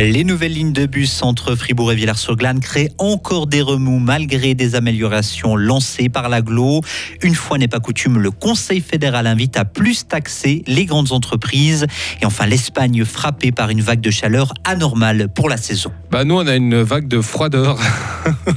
Les 0.00 0.22
nouvelles 0.22 0.52
lignes 0.52 0.72
de 0.72 0.86
bus 0.86 1.24
entre 1.24 1.56
Fribourg 1.56 1.90
et 1.90 1.96
Villars-sur-Glane 1.96 2.60
créent 2.60 2.92
encore 2.98 3.48
des 3.48 3.60
remous 3.60 3.98
malgré 3.98 4.54
des 4.54 4.76
améliorations 4.76 5.56
lancées 5.56 6.08
par 6.08 6.28
l'aglo. 6.28 6.82
Une 7.22 7.34
fois 7.34 7.58
n'est 7.58 7.66
pas 7.66 7.80
coutume, 7.80 8.20
le 8.20 8.30
Conseil 8.30 8.80
fédéral 8.80 9.26
invite 9.26 9.56
à 9.56 9.64
plus 9.64 10.06
taxer 10.06 10.62
les 10.68 10.84
grandes 10.84 11.10
entreprises. 11.10 11.84
Et 12.22 12.26
enfin, 12.26 12.46
l'Espagne 12.46 13.04
frappée 13.04 13.50
par 13.50 13.70
une 13.70 13.80
vague 13.80 14.00
de 14.00 14.12
chaleur 14.12 14.54
anormale 14.62 15.28
pour 15.34 15.48
la 15.48 15.56
saison. 15.56 15.90
Bah 16.12 16.22
nous, 16.22 16.36
on 16.36 16.46
a 16.46 16.54
une 16.54 16.80
vague 16.80 17.08
de 17.08 17.20
froideur. 17.20 17.76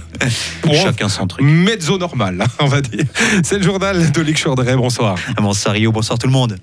Chacun 0.72 1.10
son 1.10 1.26
truc. 1.26 1.44
Mezzo 1.44 1.98
normal, 1.98 2.46
on 2.60 2.68
va 2.68 2.82
dire. 2.82 3.06
C'est 3.44 3.58
le 3.58 3.64
journal 3.64 4.12
de 4.12 4.22
Luc 4.22 4.38
Chaudray. 4.38 4.76
Bonsoir. 4.76 5.18
Bonsoir 5.38 5.74
Rio, 5.74 5.92
bonsoir 5.92 6.20
tout 6.20 6.28
le 6.28 6.34
monde. 6.34 6.58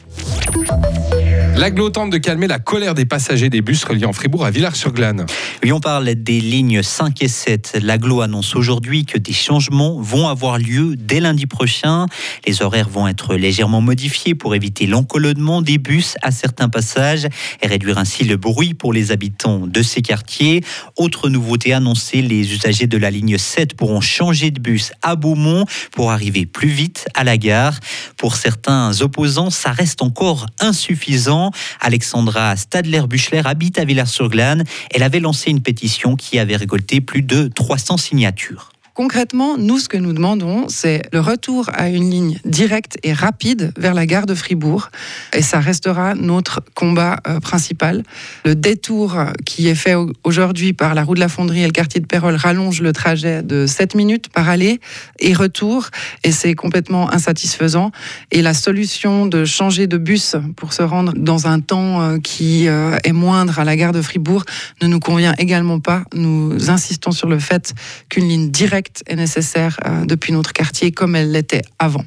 L'aglo 1.59 1.91
tente 1.91 2.11
de 2.11 2.19
calmer 2.19 2.47
la 2.47 2.61
colère 2.61 2.95
des 2.95 3.05
passagers 3.05 3.51
des 3.51 3.62
bus 3.62 3.83
reliant 3.83 4.12
Fribourg 4.12 4.47
à 4.47 4.51
Villars-sur-Glane. 4.53 5.27
Oui, 5.65 5.73
on 5.73 5.81
parle 5.81 6.15
des 6.15 6.41
lignes 6.41 6.84
5 6.84 7.21
et 7.21 7.27
7. 7.27 7.81
L'aglo 7.83 8.21
annonce 8.21 8.55
aujourd'hui 8.55 9.05
que 9.05 9.19
des 9.19 9.33
changements 9.33 10.01
vont 10.01 10.29
avoir 10.29 10.59
lieu 10.59 10.95
dès 10.97 11.19
lundi 11.19 11.47
prochain. 11.47 12.07
Les 12.47 12.62
horaires 12.62 12.89
vont 12.89 13.09
être 13.09 13.34
légèrement 13.34 13.81
modifiés 13.81 14.37
pour 14.37 14.55
éviter 14.55 14.87
l'encolonnement 14.87 15.61
des 15.61 15.79
bus 15.79 16.15
à 16.23 16.31
certains 16.31 16.69
passages 16.69 17.27
et 17.61 17.67
réduire 17.67 17.98
ainsi 17.98 18.23
le 18.23 18.37
bruit 18.37 18.75
pour 18.75 18.93
les 18.93 19.11
habitants 19.11 19.67
de 19.67 19.83
ces 19.83 20.01
quartiers. 20.01 20.62
Autre 20.97 21.29
nouveauté 21.29 21.73
annoncée, 21.73 22.23
les 22.23 22.53
usagers 22.53 22.87
de 22.87 22.98
la 22.98 23.11
ligne 23.11 23.37
7 23.37 23.75
pourront 23.75 24.01
changer 24.01 24.53
de 24.53 24.61
bus 24.61 24.93
à 25.03 25.17
Beaumont 25.17 25.65
pour 25.91 26.12
arriver 26.12 26.47
plus 26.47 26.69
vite 26.69 27.09
à 27.15 27.25
la 27.25 27.37
gare. 27.37 27.81
Pour 28.17 28.37
certains 28.37 29.01
opposants, 29.01 29.51
ça 29.51 29.73
reste 29.73 30.03
encore 30.03 30.47
insuffisant. 30.61 31.48
Alexandra 31.81 32.57
Stadler-Buchler 32.57 33.43
habite 33.45 33.79
à 33.79 33.85
Villars-sur-Glane. 33.85 34.65
Elle 34.91 35.03
avait 35.03 35.21
lancé 35.21 35.51
une 35.51 35.63
pétition 35.63 36.17
qui 36.17 36.39
avait 36.39 36.57
récolté 36.57 37.01
plus 37.01 37.23
de 37.23 37.49
300 37.49 37.97
signatures. 37.97 38.71
Concrètement, 38.99 39.57
nous, 39.59 39.79
ce 39.79 39.89
que 39.89 39.97
nous 39.97 40.13
demandons, 40.13 40.67
c'est 40.69 41.03
le 41.13 41.21
retour 41.21 41.71
à 41.73 41.89
une 41.89 42.11
ligne 42.11 42.41
directe 42.45 42.99
et 43.05 43.13
rapide 43.13 43.73
vers 43.79 43.95
la 43.95 44.07
gare 44.07 44.27
de 44.27 44.35
Fribourg. 44.35 44.91
Et 45.33 45.41
ça 45.41 45.61
restera 45.61 46.17
notre 46.17 46.63
combat 46.75 47.21
euh, 47.29 47.39
principal. 47.39 48.03
Le 48.45 48.57
détour 48.57 49.17
qui 49.47 49.69
est 49.69 49.77
fait 49.77 49.95
aujourd'hui 50.25 50.73
par 50.73 50.97
la 50.97 51.05
roue 51.05 51.15
de 51.15 51.21
la 51.21 51.29
Fonderie 51.29 51.63
et 51.63 51.67
le 51.67 51.71
quartier 51.71 52.01
de 52.01 52.07
Pérol 52.07 52.35
rallonge 52.35 52.81
le 52.81 52.93
trajet 52.93 53.45
de 53.45 53.67
7 53.69 53.95
minutes 53.95 54.31
par 54.31 54.49
aller 54.49 54.81
et 55.21 55.33
retour. 55.33 55.91
Et 56.25 56.33
c'est 56.33 56.55
complètement 56.55 57.09
insatisfaisant. 57.13 57.93
Et 58.33 58.43
la 58.43 58.53
solution 58.53 59.27
de 59.27 59.45
changer 59.45 59.87
de 59.87 59.97
bus 59.97 60.35
pour 60.57 60.73
se 60.73 60.83
rendre 60.83 61.13
dans 61.17 61.47
un 61.47 61.61
temps 61.61 62.03
euh, 62.03 62.19
qui 62.19 62.67
euh, 62.67 62.99
est 63.05 63.13
moindre 63.13 63.61
à 63.61 63.65
la 63.65 63.77
gare 63.77 63.93
de 63.93 64.03
Fribourg 64.03 64.43
ne 64.83 64.89
nous 64.89 64.99
convient 64.99 65.35
également 65.39 65.79
pas. 65.79 66.03
Nous 66.15 66.69
insistons 66.69 67.13
sur 67.13 67.29
le 67.29 67.39
fait 67.39 67.75
qu'une 68.09 68.29
ligne 68.29 68.51
directe 68.51 68.88
est 69.06 69.17
nécessaire 69.17 69.78
euh, 69.86 70.05
depuis 70.05 70.33
notre 70.33 70.53
quartier 70.53 70.92
comme 70.92 71.17
elle 71.17 71.33
l'était 71.33 71.62
avant. 71.78 72.05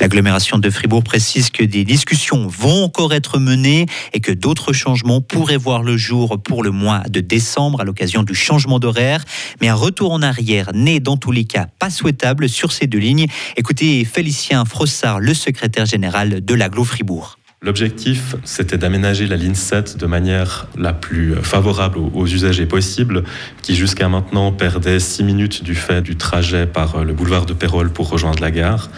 L'agglomération 0.00 0.58
de 0.58 0.70
Fribourg 0.70 1.04
précise 1.04 1.50
que 1.50 1.62
des 1.62 1.84
discussions 1.84 2.48
vont 2.48 2.84
encore 2.84 3.14
être 3.14 3.38
menées 3.38 3.86
et 4.12 4.20
que 4.20 4.32
d'autres 4.32 4.72
changements 4.72 5.20
pourraient 5.20 5.56
voir 5.56 5.82
le 5.82 5.96
jour 5.96 6.42
pour 6.42 6.64
le 6.64 6.70
mois 6.70 7.02
de 7.08 7.20
décembre 7.20 7.80
à 7.80 7.84
l'occasion 7.84 8.22
du 8.24 8.34
changement 8.34 8.80
d'horaire. 8.80 9.24
Mais 9.60 9.68
un 9.68 9.74
retour 9.74 10.12
en 10.12 10.22
arrière 10.22 10.70
n'est 10.74 11.00
dans 11.00 11.16
tous 11.16 11.30
les 11.30 11.44
cas 11.44 11.68
pas 11.78 11.90
souhaitable 11.90 12.48
sur 12.48 12.72
ces 12.72 12.86
deux 12.86 12.98
lignes. 12.98 13.26
Écoutez 13.56 14.04
Félicien 14.04 14.64
Frossard, 14.64 15.20
le 15.20 15.34
secrétaire 15.34 15.86
général 15.86 16.44
de 16.44 16.54
l'Aglo 16.54 16.84
Fribourg. 16.84 17.38
L'objectif, 17.64 18.34
c'était 18.42 18.76
d'aménager 18.76 19.28
la 19.28 19.36
ligne 19.36 19.54
7 19.54 19.96
de 19.96 20.06
manière 20.06 20.66
la 20.76 20.92
plus 20.92 21.36
favorable 21.36 21.98
aux 21.98 22.26
usagers 22.26 22.66
possible, 22.66 23.22
qui 23.62 23.76
jusqu'à 23.76 24.08
maintenant 24.08 24.50
perdaient 24.50 24.98
6 24.98 25.22
minutes 25.22 25.62
du 25.62 25.76
fait 25.76 26.02
du 26.02 26.16
trajet 26.16 26.66
par 26.66 27.04
le 27.04 27.12
boulevard 27.12 27.46
de 27.46 27.52
Pérol 27.52 27.92
pour 27.92 28.08
rejoindre 28.08 28.40
la 28.40 28.50
gare. 28.50 28.90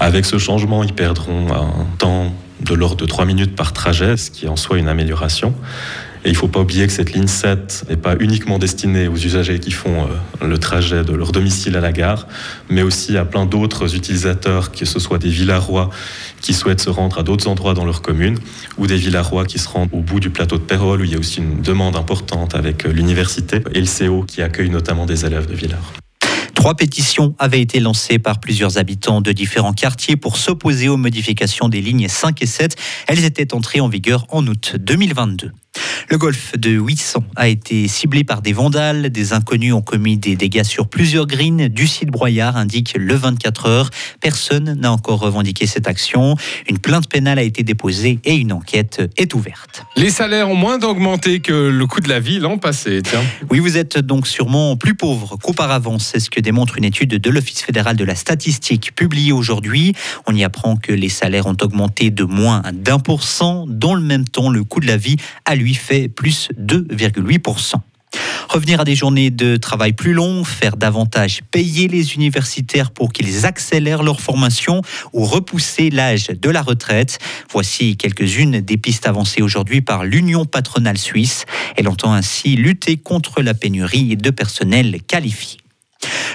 Avec 0.00 0.24
ce 0.24 0.38
changement, 0.38 0.82
ils 0.82 0.92
perdront 0.92 1.52
un 1.52 1.86
temps 1.98 2.34
de 2.62 2.74
l'ordre 2.74 2.96
de 2.96 3.06
3 3.06 3.26
minutes 3.26 3.54
par 3.54 3.72
trajet, 3.72 4.16
ce 4.16 4.32
qui 4.32 4.46
est 4.46 4.48
en 4.48 4.56
soi 4.56 4.78
une 4.78 4.88
amélioration. 4.88 5.54
Et 6.24 6.30
il 6.30 6.32
ne 6.32 6.38
faut 6.38 6.48
pas 6.48 6.60
oublier 6.60 6.86
que 6.86 6.92
cette 6.92 7.12
ligne 7.12 7.26
7 7.26 7.84
n'est 7.90 7.98
pas 7.98 8.16
uniquement 8.18 8.58
destinée 8.58 9.08
aux 9.08 9.16
usagers 9.16 9.58
qui 9.58 9.70
font 9.70 10.08
euh, 10.40 10.46
le 10.46 10.56
trajet 10.56 11.04
de 11.04 11.12
leur 11.12 11.32
domicile 11.32 11.76
à 11.76 11.80
la 11.80 11.92
gare, 11.92 12.26
mais 12.70 12.80
aussi 12.80 13.18
à 13.18 13.26
plein 13.26 13.44
d'autres 13.44 13.94
utilisateurs, 13.94 14.72
que 14.72 14.86
ce 14.86 14.98
soit 14.98 15.18
des 15.18 15.28
Villarois 15.28 15.90
qui 16.44 16.52
souhaitent 16.52 16.82
se 16.82 16.90
rendre 16.90 17.18
à 17.18 17.22
d'autres 17.22 17.48
endroits 17.48 17.72
dans 17.72 17.86
leur 17.86 18.02
commune, 18.02 18.38
ou 18.76 18.86
des 18.86 18.96
Villarois 18.96 19.46
qui 19.46 19.58
se 19.58 19.66
rendent 19.66 19.88
au 19.92 20.00
bout 20.00 20.20
du 20.20 20.28
plateau 20.28 20.58
de 20.58 20.62
Pérol, 20.62 21.00
où 21.00 21.04
il 21.04 21.10
y 21.10 21.14
a 21.14 21.18
aussi 21.18 21.38
une 21.38 21.62
demande 21.62 21.96
importante 21.96 22.54
avec 22.54 22.84
euh, 22.84 22.92
l'université 22.92 23.62
et 23.72 23.80
le 23.80 23.86
CO 23.86 24.24
qui 24.24 24.42
accueille 24.42 24.68
notamment 24.68 25.06
des 25.06 25.24
élèves 25.24 25.46
de 25.46 25.54
Villars. 25.54 25.94
Trois 26.54 26.74
pétitions 26.74 27.34
avaient 27.38 27.62
été 27.62 27.80
lancées 27.80 28.18
par 28.18 28.40
plusieurs 28.40 28.76
habitants 28.76 29.22
de 29.22 29.32
différents 29.32 29.72
quartiers 29.72 30.16
pour 30.16 30.36
s'opposer 30.36 30.90
aux 30.90 30.98
modifications 30.98 31.70
des 31.70 31.80
lignes 31.80 32.08
5 32.08 32.42
et 32.42 32.46
7. 32.46 32.76
Elles 33.06 33.24
étaient 33.24 33.54
entrées 33.54 33.80
en 33.80 33.88
vigueur 33.88 34.26
en 34.28 34.46
août 34.46 34.76
2022. 34.78 35.50
Le 36.10 36.18
golfe 36.18 36.56
de 36.56 36.70
800 36.70 37.24
a 37.36 37.48
été 37.48 37.88
ciblé 37.88 38.24
par 38.24 38.42
des 38.42 38.52
vandales. 38.52 39.10
Des 39.10 39.32
inconnus 39.32 39.72
ont 39.72 39.82
commis 39.82 40.16
des 40.16 40.36
dégâts 40.36 40.62
sur 40.62 40.86
plusieurs 40.86 41.26
greens 41.26 41.68
du 41.68 41.86
site 41.86 42.10
Broyard, 42.10 42.56
indique 42.56 42.94
le 42.98 43.14
24 43.14 43.66
heures. 43.66 43.90
Personne 44.20 44.74
n'a 44.74 44.92
encore 44.92 45.20
revendiqué 45.20 45.66
cette 45.66 45.88
action. 45.88 46.36
Une 46.68 46.78
plainte 46.78 47.08
pénale 47.08 47.38
a 47.38 47.42
été 47.42 47.62
déposée 47.62 48.18
et 48.24 48.34
une 48.34 48.52
enquête 48.52 49.02
est 49.16 49.34
ouverte. 49.34 49.84
Les 49.96 50.10
salaires 50.10 50.50
ont 50.50 50.54
moins 50.54 50.78
d'augmenter 50.78 51.40
que 51.40 51.52
le 51.52 51.86
coût 51.86 52.00
de 52.00 52.08
la 52.08 52.20
vie 52.20 52.38
l'an 52.38 52.58
passé. 52.58 53.00
Tiens. 53.02 53.22
Oui, 53.50 53.58
vous 53.58 53.76
êtes 53.76 53.98
donc 53.98 54.26
sûrement 54.26 54.76
plus 54.76 54.94
pauvre 54.94 55.36
qu'auparavant. 55.42 55.98
C'est 55.98 56.20
ce 56.20 56.30
que 56.30 56.40
démontre 56.40 56.78
une 56.78 56.84
étude 56.84 57.10
de 57.10 57.30
l'Office 57.30 57.62
fédéral 57.62 57.96
de 57.96 58.04
la 58.04 58.14
statistique 58.14 58.94
publiée 58.94 59.32
aujourd'hui. 59.32 59.94
On 60.26 60.34
y 60.34 60.44
apprend 60.44 60.76
que 60.76 60.92
les 60.92 61.08
salaires 61.08 61.46
ont 61.46 61.56
augmenté 61.62 62.10
de 62.10 62.24
moins 62.24 62.62
d'un 62.72 62.98
pour 62.98 63.22
cent. 63.22 63.64
Dans 63.66 63.94
le 63.94 64.02
même 64.02 64.28
temps, 64.28 64.50
le 64.50 64.64
coût 64.64 64.80
de 64.80 64.86
la 64.86 64.96
vie 64.96 65.16
a 65.44 65.54
lui 65.54 65.63
fait 65.72 66.08
plus 66.08 66.50
2,8%. 66.60 67.76
Revenir 68.48 68.80
à 68.80 68.84
des 68.84 68.94
journées 68.94 69.30
de 69.30 69.56
travail 69.56 69.92
plus 69.92 70.12
longues, 70.12 70.44
faire 70.44 70.76
davantage 70.76 71.40
payer 71.50 71.88
les 71.88 72.14
universitaires 72.14 72.90
pour 72.90 73.12
qu'ils 73.12 73.46
accélèrent 73.46 74.02
leur 74.02 74.20
formation 74.20 74.82
ou 75.12 75.24
repousser 75.24 75.90
l'âge 75.90 76.28
de 76.28 76.50
la 76.50 76.62
retraite. 76.62 77.18
Voici 77.50 77.96
quelques-unes 77.96 78.60
des 78.60 78.76
pistes 78.76 79.06
avancées 79.06 79.42
aujourd'hui 79.42 79.80
par 79.80 80.04
l'Union 80.04 80.44
patronale 80.44 80.98
suisse. 80.98 81.46
Elle 81.76 81.88
entend 81.88 82.12
ainsi 82.12 82.56
lutter 82.56 82.96
contre 82.96 83.42
la 83.42 83.54
pénurie 83.54 84.16
de 84.16 84.30
personnel 84.30 85.02
qualifié. 85.02 85.63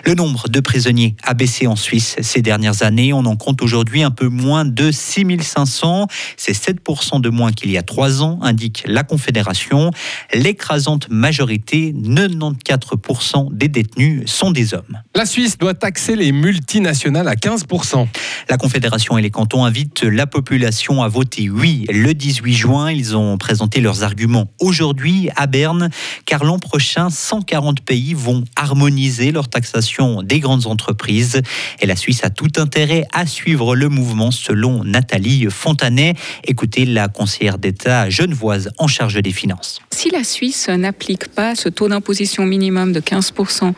Le 0.06 0.14
nombre 0.14 0.48
de 0.50 0.60
prisonniers 0.60 1.16
a 1.24 1.34
baissé 1.34 1.68
en 1.68 1.76
Suisse 1.76 2.16
ces 2.22 2.42
dernières 2.42 2.84
années. 2.84 3.14
On 3.14 3.26
en 3.26 3.36
compte 3.36 3.62
aujourd'hui 3.62 4.02
un 4.04 4.12
peu 4.12 4.28
moins 4.28 4.66
de 4.66 4.92
6500. 4.92 6.08
C'est 6.38 6.54
7% 6.54 7.22
de 7.22 7.30
moins 7.30 7.52
qu'il 7.52 7.72
y 7.72 7.78
a 7.78 7.84
trois 7.84 8.24
ans, 8.24 8.40
indique 8.42 8.84
la 8.86 9.04
Confédération. 9.04 9.92
L'écrasante 10.34 11.10
majorité, 11.10 11.94
94% 11.94 13.54
des 13.56 13.68
détenus 13.68 14.24
sont 14.26 14.52
des 14.52 14.74
hommes. 14.74 15.02
La 15.16 15.26
Suisse 15.26 15.58
doit 15.58 15.74
taxer 15.74 16.16
les 16.16 16.32
multinationales 16.32 17.28
à 17.28 17.36
15%. 17.36 18.08
La 18.50 18.58
Confédération 18.58 19.18
et 19.18 19.22
les 19.22 19.32
cantons 19.32 19.66
invitent 19.66 20.04
la 20.04 20.28
population 20.28 21.04
à 21.04 21.08
voter 21.08 21.50
oui 21.50 21.86
le 21.90 22.14
18 22.14 22.54
juin. 22.54 22.92
Ils 22.92 23.18
ont 23.18 23.38
présenté 23.38 23.82
leurs 23.82 24.04
arguments 24.04 24.52
aujourd'hui 24.60 25.30
à 25.36 25.48
Berne, 25.48 25.90
car 26.26 26.44
l'an 26.44 26.60
prochain, 26.60 27.10
140 27.10 27.82
pays 27.82 28.14
vont 28.14 28.44
harmoniser 28.56 29.32
leur 29.32 29.50
taxation 29.50 29.89
des 30.24 30.40
grandes 30.40 30.68
entreprises. 30.68 31.42
Et 31.80 31.86
la 31.86 31.96
Suisse 31.96 32.24
a 32.24 32.30
tout 32.30 32.52
intérêt 32.58 33.06
à 33.14 33.26
suivre 33.26 33.76
le 33.76 33.90
mouvement 33.90 34.32
selon 34.32 34.84
Nathalie 34.84 35.48
Fontanet. 35.50 36.14
Écoutez 36.46 36.86
la 36.86 37.08
conseillère 37.08 37.58
d'État 37.58 38.10
genevoise 38.10 38.72
en 38.78 38.88
charge 38.88 39.22
des 39.22 39.32
finances. 39.32 39.80
Si 39.92 40.10
la 40.10 40.24
Suisse 40.24 40.70
n'applique 40.70 41.30
pas 41.30 41.56
ce 41.56 41.70
taux 41.70 41.90
d'imposition 41.90 42.46
minimum 42.46 42.94
de 42.94 43.00
15% 43.00 43.74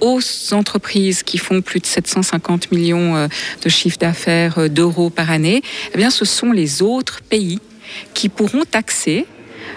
aux 0.00 0.20
entreprises 0.52 1.22
qui 1.22 1.38
font 1.38 1.62
plus 1.62 1.80
de 1.80 1.86
750 1.86 2.70
millions 2.72 3.16
euh, 3.16 3.28
de 3.62 3.68
chiffre 3.68 3.98
d'affaires 3.98 4.58
euh, 4.58 4.68
d'euros 4.68 5.08
par 5.08 5.30
année, 5.30 5.62
eh 5.94 5.96
bien, 5.96 6.10
ce 6.10 6.24
sont 6.24 6.52
les 6.52 6.82
autres 6.82 7.22
pays 7.22 7.60
qui 8.12 8.28
pourront 8.28 8.64
taxer 8.70 9.26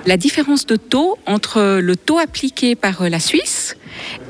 la 0.06 0.18
différence 0.18 0.66
de 0.66 0.76
taux 0.76 1.18
entre 1.26 1.80
le 1.80 1.96
taux 1.96 2.18
appliqué 2.18 2.76
par 2.76 3.04
euh, 3.04 3.10
la 3.10 3.20
Suisse 3.20 3.78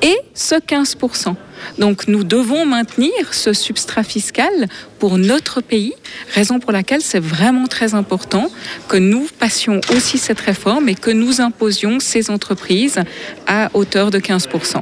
et 0.01 0.17
ce 0.33 0.55
15%. 0.55 1.35
Donc 1.79 2.07
nous 2.07 2.23
devons 2.23 2.65
maintenir 2.65 3.11
ce 3.31 3.53
substrat 3.53 4.03
fiscal 4.03 4.67
pour 4.99 5.17
notre 5.17 5.61
pays, 5.61 5.93
raison 6.33 6.59
pour 6.59 6.71
laquelle 6.71 7.01
c'est 7.01 7.19
vraiment 7.19 7.67
très 7.67 7.93
important 7.93 8.49
que 8.87 8.97
nous 8.97 9.27
passions 9.39 9.81
aussi 9.95 10.17
cette 10.17 10.39
réforme 10.39 10.89
et 10.89 10.95
que 10.95 11.11
nous 11.11 11.41
imposions 11.41 11.99
ces 11.99 12.29
entreprises 12.29 12.99
à 13.47 13.69
hauteur 13.73 14.11
de 14.11 14.19
15%. 14.19 14.81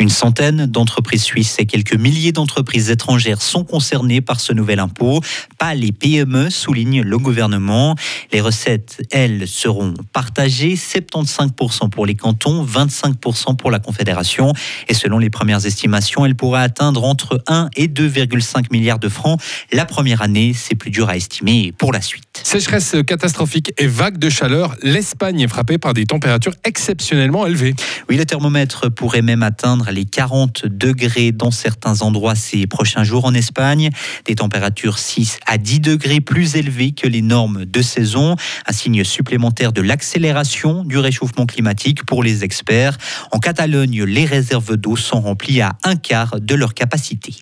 Une 0.00 0.08
centaine 0.08 0.64
d'entreprises 0.64 1.22
suisses 1.22 1.56
et 1.58 1.66
quelques 1.66 1.94
milliers 1.94 2.32
d'entreprises 2.32 2.88
étrangères 2.88 3.42
sont 3.42 3.64
concernées 3.64 4.22
par 4.22 4.40
ce 4.40 4.54
nouvel 4.54 4.78
impôt. 4.78 5.20
Pas 5.58 5.74
les 5.74 5.92
PME, 5.92 6.48
souligne 6.48 7.02
le 7.02 7.18
gouvernement. 7.18 7.94
Les 8.32 8.40
recettes, 8.40 9.02
elles, 9.10 9.46
seront 9.46 9.92
partagées 10.14 10.76
75% 10.76 11.90
pour 11.90 12.06
les 12.06 12.14
cantons, 12.14 12.64
25% 12.64 13.56
pour 13.56 13.70
la 13.70 13.78
Confédération. 13.78 14.54
Et 14.88 14.94
selon 14.94 15.18
les 15.18 15.28
premières 15.28 15.66
estimations, 15.66 16.24
elle 16.24 16.34
pourrait 16.34 16.62
atteindre 16.62 17.04
entre 17.04 17.42
1 17.46 17.68
et 17.76 17.86
2,5 17.86 18.72
milliards 18.72 19.00
de 19.00 19.10
francs. 19.10 19.38
La 19.70 19.84
première 19.84 20.22
année, 20.22 20.54
c'est 20.54 20.76
plus 20.76 20.90
dur 20.90 21.10
à 21.10 21.16
estimer 21.16 21.72
pour 21.76 21.92
la 21.92 22.00
suite. 22.00 22.40
Sécheresse 22.42 22.96
catastrophique 23.06 23.74
et 23.76 23.86
vague 23.86 24.16
de 24.16 24.30
chaleur, 24.30 24.76
l'Espagne 24.82 25.40
est 25.40 25.48
frappée 25.48 25.76
par 25.76 25.92
des 25.92 26.06
températures 26.06 26.54
exceptionnellement 26.64 27.46
élevées. 27.46 27.74
Oui, 28.08 28.16
le 28.16 28.24
thermomètre 28.24 28.90
pourrait 28.90 29.20
même 29.20 29.42
les 29.92 30.04
40 30.04 30.66
degrés 30.66 31.32
dans 31.32 31.50
certains 31.50 32.02
endroits 32.02 32.34
ces 32.34 32.66
prochains 32.66 33.04
jours 33.04 33.24
en 33.24 33.34
Espagne. 33.34 33.90
Des 34.24 34.34
températures 34.34 34.98
6 34.98 35.38
à 35.46 35.58
10 35.58 35.80
degrés 35.80 36.20
plus 36.20 36.56
élevées 36.56 36.92
que 36.92 37.06
les 37.06 37.22
normes 37.22 37.64
de 37.64 37.82
saison. 37.82 38.36
Un 38.66 38.72
signe 38.72 39.04
supplémentaire 39.04 39.72
de 39.72 39.80
l'accélération 39.80 40.84
du 40.84 40.98
réchauffement 40.98 41.46
climatique 41.46 42.04
pour 42.04 42.22
les 42.22 42.44
experts. 42.44 42.98
En 43.32 43.38
Catalogne, 43.38 44.04
les 44.04 44.24
réserves 44.24 44.76
d'eau 44.76 44.96
sont 44.96 45.20
remplies 45.20 45.60
à 45.60 45.72
un 45.84 45.96
quart 45.96 46.40
de 46.40 46.54
leur 46.54 46.74
capacité. 46.74 47.34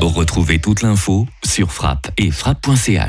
Retrouvez 0.00 0.58
toute 0.60 0.82
l'info 0.82 1.26
sur 1.44 1.72
frappe 1.72 2.10
et 2.18 2.30
frappe.ch. 2.30 3.02